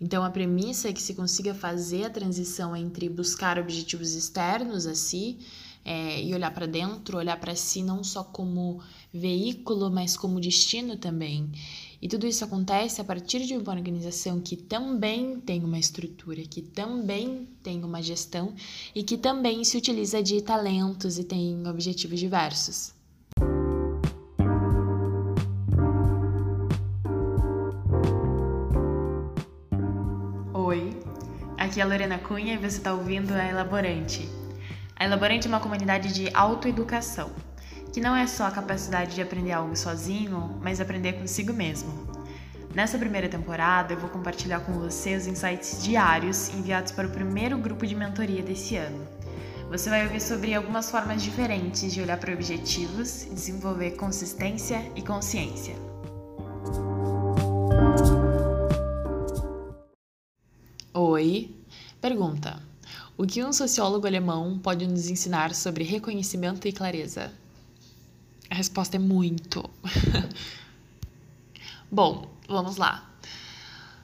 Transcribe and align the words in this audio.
Então, 0.00 0.22
a 0.22 0.30
premissa 0.30 0.88
é 0.88 0.92
que 0.92 1.02
se 1.02 1.14
consiga 1.14 1.52
fazer 1.52 2.04
a 2.04 2.10
transição 2.10 2.76
entre 2.76 3.08
buscar 3.08 3.58
objetivos 3.58 4.14
externos 4.14 4.86
a 4.86 4.94
si 4.94 5.38
é, 5.84 6.22
e 6.22 6.32
olhar 6.34 6.52
para 6.52 6.66
dentro, 6.66 7.18
olhar 7.18 7.38
para 7.40 7.56
si 7.56 7.82
não 7.82 8.04
só 8.04 8.22
como 8.22 8.80
veículo, 9.12 9.90
mas 9.90 10.16
como 10.16 10.40
destino 10.40 10.96
também. 10.96 11.50
E 12.00 12.06
tudo 12.06 12.26
isso 12.28 12.44
acontece 12.44 13.00
a 13.00 13.04
partir 13.04 13.44
de 13.44 13.56
uma 13.56 13.72
organização 13.72 14.40
que 14.40 14.56
também 14.56 15.40
tem 15.40 15.64
uma 15.64 15.78
estrutura, 15.78 16.42
que 16.42 16.62
também 16.62 17.48
tem 17.62 17.82
uma 17.82 18.00
gestão 18.00 18.54
e 18.94 19.02
que 19.02 19.16
também 19.16 19.64
se 19.64 19.76
utiliza 19.76 20.22
de 20.22 20.40
talentos 20.42 21.18
e 21.18 21.24
tem 21.24 21.66
objetivos 21.66 22.20
diversos. 22.20 22.97
Aqui 31.78 31.80
é 31.80 31.84
a 31.84 31.86
Lorena 31.86 32.18
Cunha 32.18 32.54
e 32.54 32.56
você 32.56 32.78
está 32.78 32.92
ouvindo 32.92 33.32
a 33.32 33.46
Elaborante. 33.46 34.28
A 34.96 35.04
Elaborante 35.04 35.46
é 35.46 35.48
uma 35.48 35.60
comunidade 35.60 36.12
de 36.12 36.28
autoeducação 36.34 37.30
que 37.92 38.00
não 38.00 38.16
é 38.16 38.26
só 38.26 38.46
a 38.46 38.50
capacidade 38.50 39.14
de 39.14 39.22
aprender 39.22 39.52
algo 39.52 39.76
sozinho, 39.76 40.58
mas 40.60 40.80
aprender 40.80 41.12
consigo 41.12 41.52
mesmo. 41.52 42.08
Nessa 42.74 42.98
primeira 42.98 43.28
temporada, 43.28 43.94
eu 43.94 43.98
vou 43.98 44.10
compartilhar 44.10 44.60
com 44.60 44.72
você 44.72 45.14
os 45.14 45.28
insights 45.28 45.80
diários 45.82 46.48
enviados 46.52 46.90
para 46.90 47.06
o 47.06 47.10
primeiro 47.10 47.56
grupo 47.56 47.86
de 47.86 47.94
mentoria 47.94 48.42
desse 48.42 48.76
ano. 48.76 49.06
Você 49.70 49.88
vai 49.88 50.02
ouvir 50.02 50.20
sobre 50.20 50.54
algumas 50.54 50.90
formas 50.90 51.22
diferentes 51.22 51.92
de 51.92 52.00
olhar 52.00 52.18
para 52.18 52.34
objetivos, 52.34 53.28
desenvolver 53.30 53.92
consistência 53.92 54.90
e 54.96 55.02
consciência. 55.02 55.87
Pergunta: 62.00 62.62
o 63.16 63.26
que 63.26 63.44
um 63.44 63.52
sociólogo 63.52 64.06
alemão 64.06 64.58
pode 64.58 64.86
nos 64.86 65.08
ensinar 65.08 65.54
sobre 65.54 65.84
reconhecimento 65.84 66.66
e 66.68 66.72
clareza? 66.72 67.32
A 68.50 68.54
resposta 68.54 68.96
é 68.96 68.98
muito. 68.98 69.68
Bom, 71.90 72.30
vamos 72.48 72.76
lá. 72.76 73.10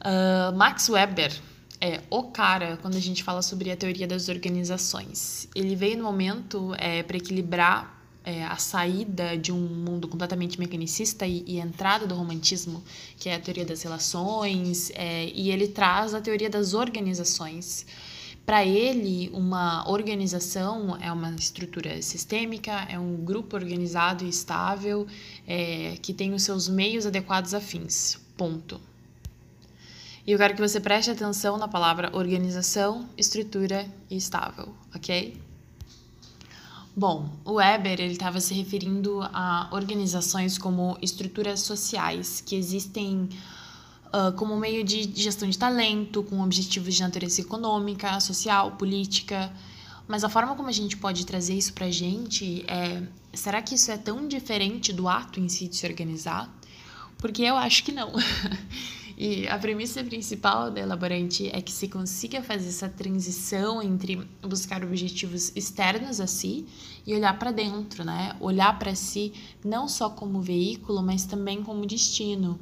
Uh, 0.00 0.56
Max 0.56 0.88
Weber 0.88 1.32
é 1.80 2.02
o 2.10 2.24
cara 2.24 2.78
quando 2.80 2.96
a 2.96 3.00
gente 3.00 3.22
fala 3.22 3.42
sobre 3.42 3.70
a 3.70 3.76
teoria 3.76 4.06
das 4.06 4.28
organizações. 4.28 5.48
Ele 5.54 5.74
veio 5.74 5.98
no 5.98 6.04
momento 6.04 6.74
é, 6.78 7.02
para 7.02 7.16
equilibrar 7.16 7.99
é, 8.24 8.44
a 8.44 8.56
saída 8.56 9.36
de 9.36 9.52
um 9.52 9.60
mundo 9.60 10.06
completamente 10.06 10.58
mecanicista 10.58 11.26
e, 11.26 11.42
e, 11.46 11.60
a 11.60 11.64
entrada 11.64 12.06
do 12.06 12.14
romantismo, 12.14 12.82
que 13.16 13.28
é 13.28 13.34
a 13.34 13.40
teoria 13.40 13.64
das 13.64 13.82
relações, 13.82 14.90
é, 14.94 15.26
e 15.26 15.50
ele 15.50 15.68
traz 15.68 16.14
a 16.14 16.20
teoria 16.20 16.50
das 16.50 16.74
organizações. 16.74 17.86
Para 18.44 18.64
ele, 18.64 19.30
uma 19.32 19.88
organização 19.88 20.96
é 21.00 21.12
uma 21.12 21.30
estrutura 21.34 22.00
sistêmica, 22.02 22.72
é 22.88 22.98
um 22.98 23.16
grupo 23.16 23.56
organizado 23.56 24.24
e 24.24 24.28
estável 24.28 25.06
é, 25.46 25.96
que 26.02 26.12
tem 26.12 26.32
os 26.34 26.42
seus 26.42 26.68
meios 26.68 27.06
adequados 27.06 27.54
a 27.54 27.60
fins. 27.60 28.18
Ponto. 28.36 28.80
E 30.26 30.32
eu 30.32 30.38
quero 30.38 30.54
que 30.54 30.60
você 30.60 30.80
preste 30.80 31.10
atenção 31.10 31.56
na 31.58 31.68
palavra 31.68 32.10
organização, 32.14 33.08
estrutura 33.16 33.86
e 34.10 34.16
estável, 34.16 34.74
ok? 34.94 35.49
Bom, 36.96 37.30
o 37.44 37.54
Weber 37.54 38.00
estava 38.00 38.40
se 38.40 38.52
referindo 38.52 39.20
a 39.22 39.68
organizações 39.70 40.58
como 40.58 40.98
estruturas 41.00 41.60
sociais 41.60 42.42
que 42.44 42.56
existem 42.56 43.28
uh, 44.06 44.32
como 44.36 44.56
meio 44.56 44.82
de 44.82 45.10
gestão 45.14 45.48
de 45.48 45.56
talento, 45.56 46.22
com 46.24 46.42
objetivos 46.42 46.94
de 46.94 47.02
natureza 47.02 47.40
econômica, 47.40 48.18
social, 48.20 48.72
política. 48.72 49.52
Mas 50.08 50.24
a 50.24 50.28
forma 50.28 50.56
como 50.56 50.68
a 50.68 50.72
gente 50.72 50.96
pode 50.96 51.24
trazer 51.24 51.54
isso 51.54 51.72
para 51.72 51.86
a 51.86 51.90
gente 51.90 52.64
é: 52.66 53.02
será 53.32 53.62
que 53.62 53.76
isso 53.76 53.90
é 53.92 53.96
tão 53.96 54.26
diferente 54.26 54.92
do 54.92 55.08
ato 55.08 55.38
em 55.38 55.48
si 55.48 55.68
de 55.68 55.76
se 55.76 55.86
organizar? 55.86 56.52
Porque 57.18 57.42
eu 57.42 57.56
acho 57.56 57.84
que 57.84 57.92
não. 57.92 58.12
e 59.22 59.46
a 59.48 59.58
premissa 59.58 60.02
principal 60.02 60.70
da 60.70 60.80
Elaborante 60.80 61.50
é 61.52 61.60
que 61.60 61.70
se 61.70 61.86
consiga 61.88 62.42
fazer 62.42 62.68
essa 62.68 62.88
transição 62.88 63.82
entre 63.82 64.26
buscar 64.40 64.82
objetivos 64.82 65.54
externos 65.54 66.22
a 66.22 66.26
si 66.26 66.64
e 67.06 67.14
olhar 67.14 67.38
para 67.38 67.50
dentro, 67.50 68.02
né? 68.02 68.34
Olhar 68.40 68.78
para 68.78 68.94
si 68.94 69.34
não 69.62 69.86
só 69.86 70.08
como 70.08 70.40
veículo, 70.40 71.02
mas 71.02 71.26
também 71.26 71.62
como 71.62 71.84
destino. 71.84 72.58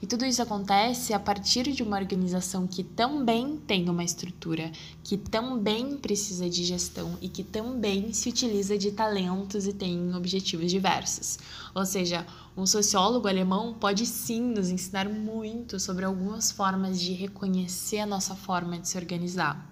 E 0.00 0.06
tudo 0.06 0.24
isso 0.24 0.40
acontece 0.40 1.12
a 1.12 1.18
partir 1.18 1.72
de 1.72 1.82
uma 1.82 1.98
organização 1.98 2.68
que 2.68 2.84
também 2.84 3.56
tem 3.56 3.88
uma 3.88 4.04
estrutura, 4.04 4.70
que 5.02 5.16
também 5.16 5.96
precisa 5.96 6.48
de 6.48 6.62
gestão 6.64 7.18
e 7.20 7.28
que 7.28 7.42
também 7.42 8.12
se 8.12 8.28
utiliza 8.28 8.78
de 8.78 8.92
talentos 8.92 9.66
e 9.66 9.72
tem 9.72 10.14
objetivos 10.14 10.70
diversos. 10.70 11.40
Ou 11.74 11.84
seja, 11.84 12.24
um 12.56 12.64
sociólogo 12.64 13.26
alemão 13.26 13.74
pode 13.74 14.06
sim 14.06 14.40
nos 14.40 14.68
ensinar 14.68 15.08
muito 15.08 15.80
sobre 15.80 16.04
algumas 16.04 16.52
formas 16.52 17.00
de 17.00 17.12
reconhecer 17.12 17.98
a 17.98 18.06
nossa 18.06 18.36
forma 18.36 18.78
de 18.78 18.88
se 18.88 18.96
organizar. 18.96 19.68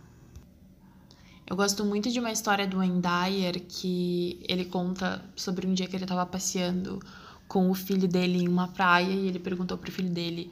Eu 1.48 1.54
gosto 1.54 1.84
muito 1.84 2.10
de 2.10 2.18
uma 2.18 2.32
história 2.32 2.66
do 2.66 2.78
Wayne 2.78 3.00
Dyer 3.00 3.62
que 3.68 4.44
ele 4.48 4.64
conta 4.64 5.24
sobre 5.36 5.64
um 5.64 5.72
dia 5.72 5.86
que 5.86 5.94
ele 5.94 6.02
estava 6.02 6.26
passeando 6.26 7.00
com 7.48 7.70
o 7.70 7.74
filho 7.74 8.08
dele 8.08 8.42
em 8.42 8.48
uma 8.48 8.68
praia 8.68 9.12
e 9.12 9.28
ele 9.28 9.38
perguntou 9.38 9.78
pro 9.78 9.92
filho 9.92 10.10
dele: 10.10 10.50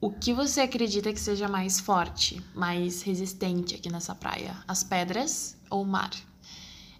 "O 0.00 0.10
que 0.10 0.32
você 0.32 0.60
acredita 0.62 1.12
que 1.12 1.20
seja 1.20 1.48
mais 1.48 1.80
forte, 1.80 2.42
mais 2.54 3.02
resistente 3.02 3.74
aqui 3.74 3.90
nessa 3.90 4.14
praia? 4.14 4.56
As 4.66 4.82
pedras 4.82 5.56
ou 5.70 5.82
o 5.82 5.86
mar?" 5.86 6.10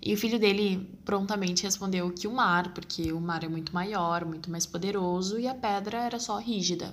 E 0.04 0.12
o 0.12 0.16
filho 0.16 0.38
dele 0.38 0.90
prontamente 1.04 1.62
respondeu 1.62 2.10
que 2.10 2.26
o 2.26 2.32
mar, 2.32 2.72
porque 2.74 3.12
o 3.12 3.20
mar 3.20 3.44
é 3.44 3.48
muito 3.48 3.72
maior, 3.72 4.24
muito 4.24 4.50
mais 4.50 4.66
poderoso 4.66 5.38
e 5.38 5.46
a 5.46 5.54
pedra 5.54 5.98
era 5.98 6.18
só 6.18 6.38
rígida. 6.38 6.92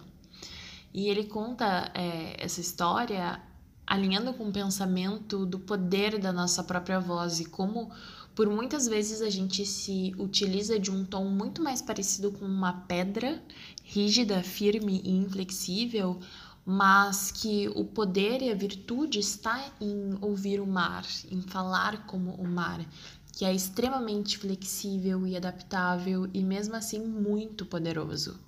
E 0.94 1.08
ele 1.08 1.24
conta 1.24 1.92
é, 1.96 2.36
essa 2.38 2.62
história 2.62 3.42
alinhando 3.90 4.32
com 4.34 4.48
o 4.48 4.54
pensamento 4.54 5.48
do 5.48 5.58
poder 5.58 6.20
da 6.20 6.32
nossa 6.32 6.64
própria 6.64 7.00
voz 7.00 7.40
e 7.40 7.46
como 7.46 7.92
por 8.36 8.48
muitas 8.48 8.88
vezes 8.88 9.20
a 9.22 9.30
gente 9.30 9.66
se 9.66 10.14
utiliza 10.18 10.80
de 10.80 10.92
um 10.92 11.04
tom 11.04 11.26
muito 11.26 11.62
mais 11.62 11.82
parecido 11.82 12.32
com 12.32 12.46
uma 12.46 12.72
pedra 12.72 13.44
rígida, 13.84 14.44
firme 14.44 15.02
e 15.04 15.10
inflexível, 15.10 16.20
mas 16.64 17.32
que 17.32 17.68
o 17.70 17.84
poder 17.84 18.44
e 18.44 18.52
a 18.52 18.56
virtude 18.56 19.18
está 19.18 19.72
em 19.82 20.18
ouvir 20.22 20.62
o 20.62 20.68
mar, 20.68 21.04
em 21.32 21.42
falar 21.42 22.06
como 22.06 22.32
o 22.36 22.48
mar, 22.48 22.86
que 23.34 23.44
é 23.44 23.54
extremamente 23.54 24.38
flexível 24.38 25.26
e 25.26 25.36
adaptável 25.36 26.30
e 26.32 26.44
mesmo 26.44 26.76
assim 26.76 27.00
muito 27.00 27.66
poderoso. 27.66 28.40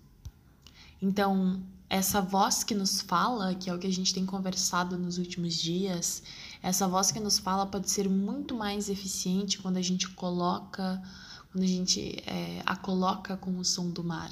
Então, 1.01 1.59
essa 1.91 2.21
voz 2.21 2.63
que 2.63 2.73
nos 2.73 3.01
fala, 3.01 3.53
que 3.53 3.69
é 3.69 3.73
o 3.75 3.77
que 3.77 3.85
a 3.85 3.91
gente 3.91 4.13
tem 4.13 4.25
conversado 4.25 4.97
nos 4.97 5.17
últimos 5.17 5.55
dias, 5.55 6.23
essa 6.63 6.87
voz 6.87 7.11
que 7.11 7.19
nos 7.19 7.37
fala 7.37 7.65
pode 7.65 7.91
ser 7.91 8.07
muito 8.07 8.55
mais 8.55 8.89
eficiente 8.89 9.57
quando 9.57 9.75
a 9.75 9.81
gente 9.81 10.07
coloca, 10.07 11.03
quando 11.51 11.65
a 11.65 11.67
gente 11.67 12.15
é, 12.25 12.63
a 12.65 12.77
coloca 12.77 13.35
com 13.35 13.57
o 13.57 13.65
som 13.65 13.89
do 13.89 14.05
mar. 14.05 14.31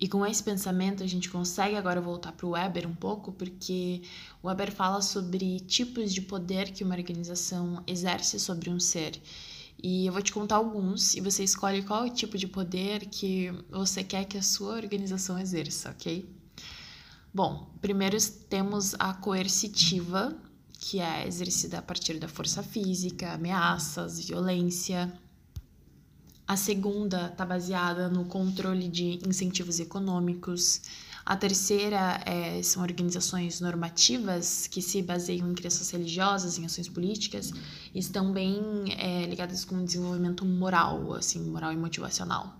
E 0.00 0.08
com 0.08 0.26
esse 0.26 0.42
pensamento 0.42 1.04
a 1.04 1.06
gente 1.06 1.30
consegue 1.30 1.76
agora 1.76 2.00
voltar 2.00 2.32
para 2.32 2.46
o 2.46 2.50
Weber 2.50 2.88
um 2.88 2.96
pouco, 2.96 3.30
porque 3.30 4.02
o 4.42 4.48
Weber 4.48 4.72
fala 4.72 5.00
sobre 5.02 5.60
tipos 5.60 6.12
de 6.12 6.20
poder 6.20 6.72
que 6.72 6.82
uma 6.82 6.96
organização 6.96 7.80
exerce 7.86 8.40
sobre 8.40 8.70
um 8.70 8.80
ser. 8.80 9.22
E 9.86 10.06
eu 10.06 10.14
vou 10.14 10.22
te 10.22 10.32
contar 10.32 10.56
alguns 10.56 11.14
e 11.14 11.20
você 11.20 11.44
escolhe 11.44 11.82
qual 11.82 12.08
tipo 12.08 12.38
de 12.38 12.46
poder 12.46 13.04
que 13.04 13.52
você 13.70 14.02
quer 14.02 14.24
que 14.24 14.38
a 14.38 14.42
sua 14.42 14.76
organização 14.76 15.38
exerça, 15.38 15.90
ok? 15.90 16.26
Bom, 17.34 17.70
primeiro 17.82 18.16
temos 18.48 18.94
a 18.98 19.12
coercitiva, 19.12 20.34
que 20.72 21.00
é 21.00 21.26
exercida 21.26 21.80
a 21.80 21.82
partir 21.82 22.18
da 22.18 22.26
força 22.26 22.62
física, 22.62 23.34
ameaças, 23.34 24.18
violência. 24.26 25.12
A 26.48 26.56
segunda 26.56 27.26
está 27.26 27.44
baseada 27.44 28.08
no 28.08 28.24
controle 28.24 28.88
de 28.88 29.18
incentivos 29.28 29.80
econômicos. 29.80 30.80
A 31.26 31.36
terceira 31.36 32.20
é, 32.26 32.62
são 32.62 32.82
organizações 32.82 33.58
normativas 33.58 34.66
que 34.66 34.82
se 34.82 35.00
baseiam 35.00 35.50
em 35.50 35.54
crenças 35.54 35.88
religiosas, 35.90 36.58
em 36.58 36.66
ações 36.66 36.86
políticas, 36.86 37.50
e 37.94 37.98
estão 37.98 38.30
bem 38.30 38.60
é, 38.98 39.24
ligadas 39.24 39.64
com 39.64 39.76
o 39.76 39.84
desenvolvimento 39.84 40.44
moral, 40.44 41.14
assim, 41.14 41.40
moral 41.50 41.72
e 41.72 41.76
motivacional. 41.76 42.54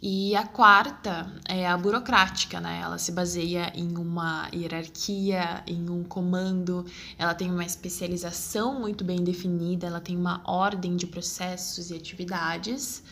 E 0.00 0.34
a 0.34 0.44
quarta 0.44 1.30
é 1.46 1.68
a 1.68 1.76
burocrática, 1.76 2.60
né? 2.60 2.80
Ela 2.82 2.98
se 2.98 3.12
baseia 3.12 3.70
em 3.74 3.96
uma 3.96 4.48
hierarquia, 4.52 5.62
em 5.66 5.88
um 5.88 6.02
comando, 6.02 6.84
ela 7.16 7.34
tem 7.34 7.50
uma 7.50 7.64
especialização 7.64 8.80
muito 8.80 9.04
bem 9.04 9.22
definida, 9.22 9.86
ela 9.86 10.00
tem 10.00 10.16
uma 10.16 10.40
ordem 10.44 10.96
de 10.96 11.06
processos 11.06 11.90
e 11.90 11.94
atividades 11.94 13.04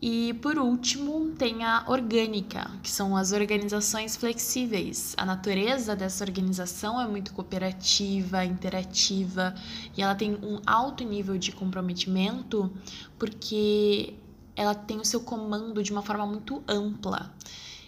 E 0.00 0.34
por 0.34 0.58
último, 0.58 1.30
tem 1.36 1.64
a 1.64 1.84
orgânica, 1.88 2.70
que 2.82 2.90
são 2.90 3.16
as 3.16 3.32
organizações 3.32 4.14
flexíveis. 4.14 5.14
A 5.16 5.24
natureza 5.24 5.96
dessa 5.96 6.22
organização 6.22 7.00
é 7.00 7.08
muito 7.08 7.32
cooperativa, 7.32 8.44
interativa 8.44 9.54
e 9.96 10.02
ela 10.02 10.14
tem 10.14 10.34
um 10.34 10.60
alto 10.66 11.02
nível 11.02 11.38
de 11.38 11.50
comprometimento 11.50 12.70
porque 13.18 14.14
ela 14.54 14.74
tem 14.74 15.00
o 15.00 15.04
seu 15.04 15.20
comando 15.20 15.82
de 15.82 15.92
uma 15.92 16.02
forma 16.02 16.26
muito 16.26 16.62
ampla. 16.68 17.34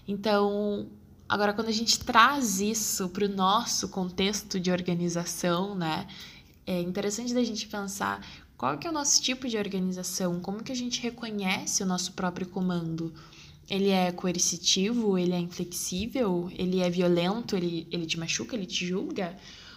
Então, 0.06 0.86
agora 1.28 1.52
quando 1.52 1.68
a 1.68 1.72
gente 1.72 2.00
traz 2.00 2.58
isso 2.58 3.10
para 3.10 3.26
o 3.26 3.28
nosso 3.28 3.90
contexto 3.90 4.58
de 4.58 4.70
organização, 4.70 5.74
né? 5.74 6.06
É 6.66 6.80
interessante 6.80 7.32
da 7.32 7.42
gente 7.42 7.66
pensar 7.66 8.20
qual 8.58 8.76
que 8.76 8.88
é 8.88 8.90
o 8.90 8.92
nosso 8.92 9.22
tipo 9.22 9.48
de 9.48 9.56
organização? 9.56 10.40
Como 10.40 10.64
que 10.64 10.72
a 10.72 10.74
gente 10.74 11.00
reconhece 11.00 11.80
o 11.80 11.86
nosso 11.86 12.12
próprio 12.12 12.48
comando? 12.48 13.14
Ele 13.70 13.90
é 13.90 14.10
coercitivo? 14.10 15.16
Ele 15.16 15.32
é 15.32 15.38
inflexível? 15.38 16.50
Ele 16.52 16.80
é 16.80 16.90
violento? 16.90 17.54
Ele, 17.54 17.86
ele 17.88 18.04
te 18.04 18.18
machuca? 18.18 18.56
Ele 18.56 18.66
te 18.66 18.84
julga? 18.84 19.36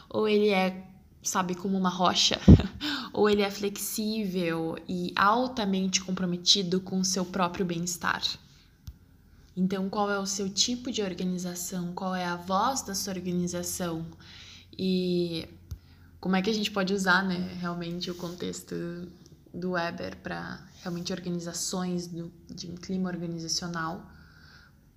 Ou 0.09 0.27
ele 0.27 0.49
é, 0.49 0.83
sabe, 1.21 1.53
como 1.53 1.77
uma 1.77 1.89
rocha? 1.89 2.41
Ou 3.13 3.29
ele 3.29 3.43
é 3.43 3.51
flexível 3.51 4.75
e 4.89 5.13
altamente 5.15 6.01
comprometido 6.01 6.81
com 6.81 6.99
o 6.99 7.05
seu 7.05 7.23
próprio 7.23 7.63
bem-estar? 7.63 8.23
Então, 9.55 9.89
qual 9.89 10.09
é 10.09 10.17
o 10.17 10.25
seu 10.25 10.49
tipo 10.49 10.91
de 10.91 11.03
organização? 11.03 11.93
Qual 11.93 12.15
é 12.15 12.25
a 12.25 12.35
voz 12.35 12.81
da 12.81 12.95
sua 12.95 13.13
organização? 13.13 14.07
E 14.75 15.47
como 16.21 16.35
é 16.35 16.41
que 16.41 16.49
a 16.49 16.53
gente 16.53 16.69
pode 16.71 16.93
usar, 16.93 17.23
né, 17.23 17.57
realmente 17.59 18.09
o 18.11 18.15
contexto 18.15 18.75
do 19.51 19.71
Weber 19.71 20.17
para 20.17 20.61
realmente 20.81 21.11
organizações 21.11 22.07
do, 22.07 22.31
de 22.47 22.67
um 22.71 22.75
clima 22.75 23.09
organizacional 23.09 24.05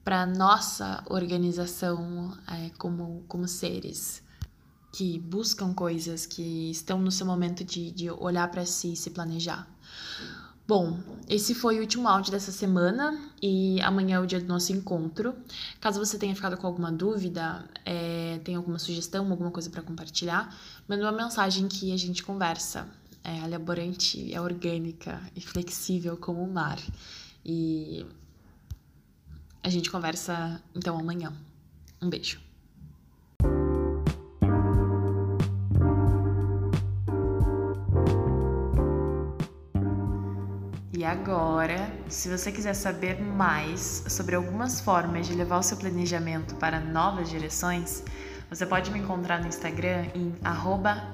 para 0.05 0.27
nossa 0.27 1.03
organização 1.07 2.37
é, 2.47 2.71
como, 2.77 3.25
como 3.27 3.49
seres 3.49 4.23
que 4.93 5.19
buscam 5.19 5.75
coisas, 5.75 6.25
que 6.25 6.71
estão 6.71 7.01
no 7.01 7.11
seu 7.11 7.27
momento 7.27 7.65
de, 7.65 7.91
de 7.91 8.11
olhar 8.11 8.49
para 8.49 8.65
si 8.65 8.93
e 8.93 8.97
se 8.97 9.11
planejar. 9.11 9.67
Bom, 10.67 10.99
esse 11.29 11.55
foi 11.55 11.77
o 11.77 11.81
último 11.81 12.09
áudio 12.09 12.33
dessa 12.33 12.51
semana 12.51 13.31
e 13.43 13.79
amanhã 13.83 14.17
é 14.17 14.21
o 14.21 14.27
dia 14.27 14.41
do 14.41 14.47
nosso 14.47 14.73
encontro. 14.73 15.35
Caso 15.79 15.99
você 15.99 16.17
tenha 16.17 16.35
ficado 16.35 16.57
com 16.57 16.67
alguma 16.67 16.91
dúvida, 16.91 17.69
é, 17.85 18.41
tem 18.43 18.55
alguma 18.55 18.79
sugestão, 18.79 19.31
alguma 19.31 19.51
coisa 19.51 19.69
para 19.69 19.83
compartilhar, 19.83 20.59
manda 20.89 21.03
uma 21.03 21.13
mensagem 21.13 21.69
que 21.69 21.93
a 21.93 21.99
gente 21.99 22.23
conversa. 22.23 22.89
É 23.23 23.45
elaborante, 23.45 24.33
é 24.33 24.41
orgânica 24.41 25.21
e 25.37 25.41
flexível 25.43 26.17
como 26.17 26.43
o 26.43 26.51
mar. 26.51 26.79
E 27.45 28.07
a 29.63 29.69
gente 29.69 29.91
conversa 29.91 30.63
então 30.75 30.99
amanhã. 30.99 31.31
Um 32.01 32.09
beijo. 32.09 32.41
E 41.05 41.07
agora, 41.07 41.93
se 42.09 42.31
você 42.31 42.51
quiser 42.51 42.73
saber 42.73 43.21
mais 43.21 44.05
sobre 44.09 44.37
algumas 44.37 44.81
formas 44.81 45.27
de 45.27 45.35
levar 45.35 45.59
o 45.59 45.63
seu 45.63 45.77
planejamento 45.77 46.55
para 46.55 46.81
novas 46.81 47.29
direções, 47.29 48.03
você 48.49 48.65
pode 48.65 48.91
me 48.91 49.01
encontrar 49.01 49.39
no 49.39 49.47
Instagram 49.47 50.07
em 50.15 50.35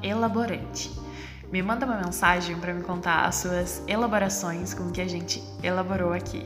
elaborante. 0.01 0.93
Me 1.51 1.61
manda 1.61 1.87
uma 1.87 1.97
mensagem 1.97 2.57
para 2.61 2.73
me 2.73 2.85
contar 2.85 3.25
as 3.25 3.35
suas 3.35 3.83
elaborações 3.89 4.75
com 4.75 4.85
o 4.85 4.93
que 4.93 5.01
a 5.01 5.09
gente 5.09 5.43
elaborou 5.61 6.13
aqui. 6.13 6.45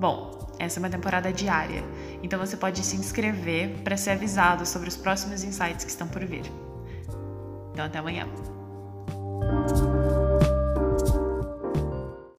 Bom, 0.00 0.50
essa 0.58 0.78
é 0.78 0.80
uma 0.80 0.88
temporada 0.88 1.30
diária, 1.30 1.84
então 2.22 2.38
você 2.38 2.56
pode 2.56 2.82
se 2.82 2.96
inscrever 2.96 3.82
para 3.84 3.98
ser 3.98 4.12
avisado 4.12 4.64
sobre 4.64 4.88
os 4.88 4.96
próximos 4.96 5.44
insights 5.44 5.84
que 5.84 5.90
estão 5.90 6.08
por 6.08 6.24
vir. 6.24 6.50
Então, 7.74 7.84
até 7.84 7.98
amanhã. 7.98 8.26